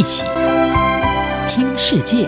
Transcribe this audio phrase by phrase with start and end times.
[0.00, 0.24] 一起
[1.46, 2.24] 听世界，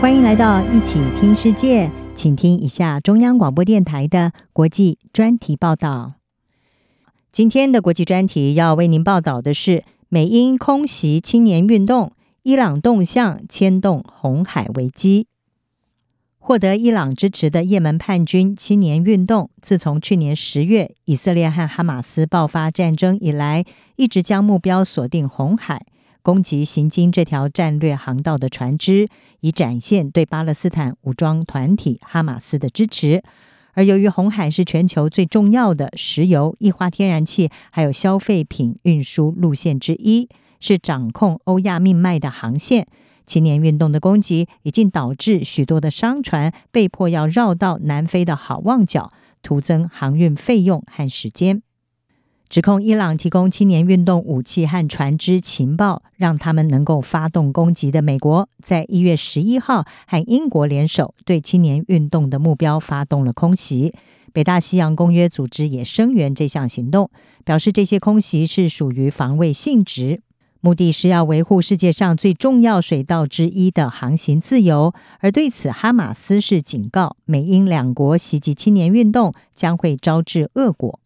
[0.00, 6.12] 欢迎来到一起听世界，请听一下中央广播电台的国际专题报道。
[7.32, 12.12] 今天的国际专题要为您报道的是美英空袭青年运动，
[12.44, 15.26] 伊朗动向牵动红海危机。
[16.44, 25.86] 获得伊朗支持的也门叛军青年运动，自从去年十月以色列和哈马斯爆发战争以来，一直将目标锁定红海，
[26.20, 33.22] 攻击行经这条战略航道的船只，以展现对巴勒斯坦武装团体哈马斯的支持。
[33.74, 42.88] 而由于红海是全球最重要的石油、液化天然气还有消费品运输路线之一，是掌控欧亚命脉的航线。
[43.26, 49.12] 青年运动的攻击已经导致许多的商船被迫要绕道南非的好望角，
[49.42, 51.62] 徒增航运费用和时间。
[52.48, 63.94] 指控伊朗提供青年运动武器和船只情报，让他们能够发动攻击的美国，在一月十一号和英国联手，对青年运动的目标发动了空袭。
[64.34, 67.10] 北大西洋公约组织也声援这项行动，
[67.42, 70.20] 表示这些空袭是属于防卫性质。
[70.64, 81.00] 目的是要维护世界上最重要水道之一的航行自由，而对此，哈马斯是警告美英两国袭击青年运动将会招致恶果。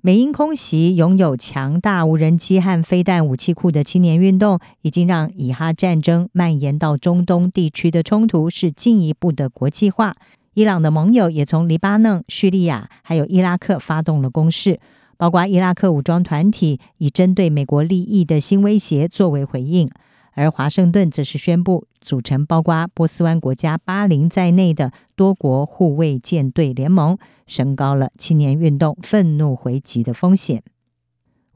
[0.00, 10.14] 美英空袭拥有强大无人机和飞弹武器库的青年运动，已经让以哈战争蔓延到中东地区的冲突是进一步的国际化。
[10.54, 14.78] 伊朗的盟友也从黎巴嫩、叙利亚还有伊拉克发动了攻势。
[15.20, 19.90] 包括伊拉克武装团体以针对美国利益的新威胁作为回应，
[20.32, 30.62] 而华盛顿则是宣布组成包括波斯湾国家巴林在内的多国护卫舰队联盟，升高了青年运动愤怒回击的风险。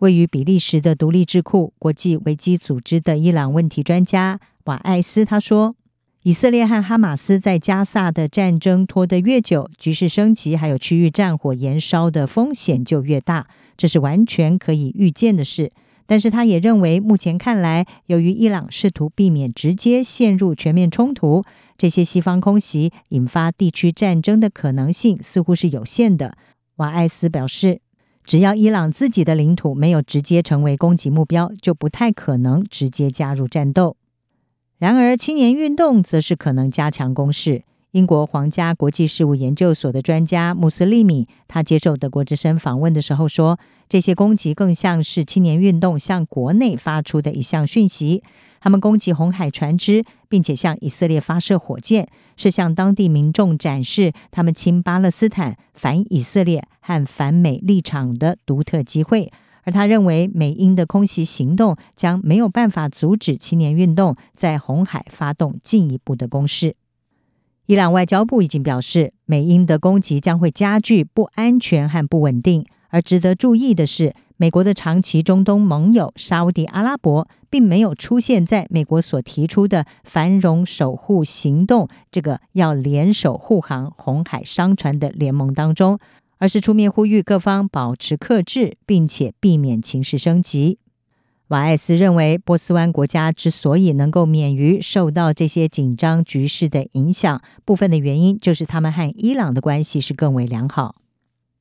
[0.00, 5.74] 位于比利时的独立智库国际危机组织的伊朗问题专家瓦艾斯他说。
[6.26, 13.46] 以色列和哈马斯在加萨的战争拖得越久，局势升级，还有区域战火延烧的风险就越大，
[13.76, 15.72] 这是完全可以预见的事。
[16.06, 21.42] 但是，他也认为，目前看来，由于伊朗试图避免直接陷入全面冲突，
[21.78, 26.36] 这些西方空袭引发地区战争的可能性似乎是有限的。
[26.76, 27.80] 瓦艾斯表示，
[28.22, 33.96] 只要伊朗自己的领土没有直接成为攻击目标，就不太可能直接加入战斗。
[34.76, 37.62] 然而，青年运动则是可能加强攻势。
[37.94, 43.56] 英国皇家国际事务研究所的专家穆斯利米，他接受德国之声访问的时候说
[43.88, 48.24] ：“这些攻击更像是青年运动向国内发出的一项讯息。
[48.60, 59.30] 他们攻击红海船只，并且向以色列发射火箭，是向当地民众展示他们亲巴勒斯坦、反以色列和反美立场的独特机会。”
[59.62, 66.74] 而他认为，美英的空袭行动将没有办法阻止青年运动在红海发动进一步的攻势。
[67.66, 72.66] 伊朗外交部已经表示，美英的攻击将会加剧不安全和不稳定。
[72.90, 85.98] 而值得注意的是，美国的长期中东盟友沙乌地阿拉伯并没有出现在美国所提出的繁荣守护行动这个要联手护航红海商船的联盟当中。
[86.38, 90.78] 而是出面呼吁各方保持克制，并且避免情势升级。
[91.48, 100.96] 瓦艾斯认为，波斯湾国家之所以能够免于受到这些紧张局势的影响，部分的原因就是他们和伊朗的关系是更为良好。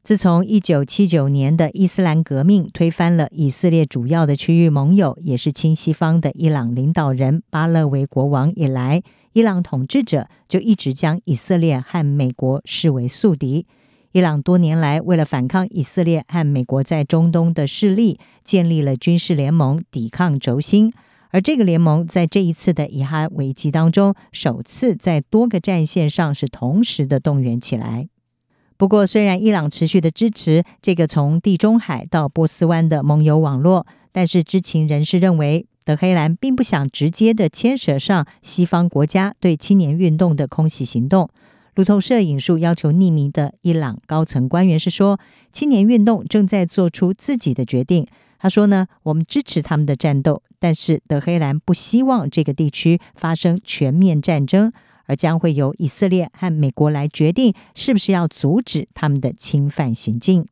[0.01, 13.65] 自从一九七九年的伊斯兰革命推翻了以色列主要的区域盟友，也是亲西方的伊朗领导人巴勒维国王以来，伊朗统治者就一直将以色列和美国视为宿敌。
[14.13, 20.93] 伊朗多年来为了反抗以色列和美国在中东的势力，建立了军事联盟抵抗轴心。
[21.31, 28.07] 而这个联盟在这一次的以哈危机当中，首次在多个战线上是同时的动员起来。
[28.77, 41.31] 不过，虽然伊朗持续的支持这个从地中海到波斯湾的盟友网络，但是知情人士认为，德黑兰并不想直接的牵涉上西方国家对青年运动的空袭行动。
[41.75, 45.19] 路透社引述要求匿名的伊朗高层官员是说，
[45.51, 48.05] 青年运动正在做出自己的决定。
[48.37, 54.71] 他说呢，我们支持他们的战斗，但是德黑兰不希望这个地区发生全面战争，
[55.05, 60.45] 而将会由以色列和美国来决定是不是要阻止他们的侵犯行径。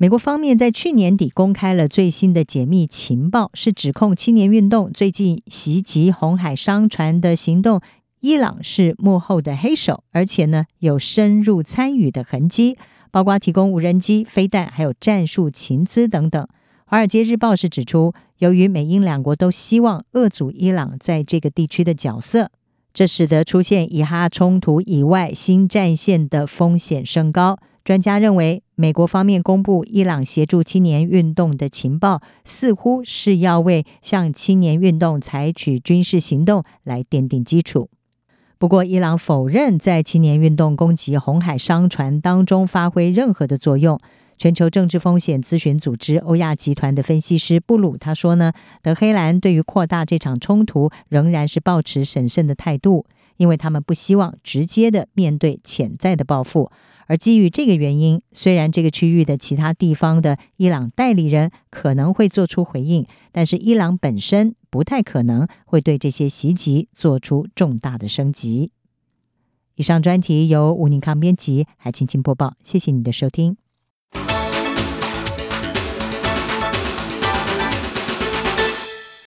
[0.00, 7.80] 美国方面在去年底公开了最新的解密情报，是指控青年运动最近袭击红海商船的行动。
[8.20, 12.76] 伊朗是幕后的黑手，而且呢有深入参与的痕迹，
[13.10, 16.46] 包括提供无人机、飞弹，还有战术情资等等。
[16.86, 22.50] 华尔街日报是指出，由于美英两国都希望遏阻伊朗在这个地区的角色，
[22.94, 27.58] 这使得出现以哈冲突以外新战线的风险升高。
[27.84, 37.88] 专家认为，美国方面公布伊朗协助青年运动的情报，似乎是要为向青年运动采取军事行动来奠定基础。
[38.58, 44.00] 不过，伊朗否认在青年运动攻击红海商船当中发挥任何的作用。
[44.36, 48.52] 全球政治风险咨询组织欧亚集团的分析师布鲁他说呢，
[48.82, 53.06] 德黑兰对于扩大这场冲突仍然是抱持审慎的态度，
[53.36, 56.70] 因为他们不希望直接的面对潜在的报复。
[57.08, 68.70] 而基于这个原因，虽然这个区域的其他地方的伊朗代理人可能会做出回应，但是伊朗本身不太可能会对这些袭击做出重大的升级。
[69.74, 73.56] 以上专题由吴宁康编辑，还请请播报，谢谢你的收听。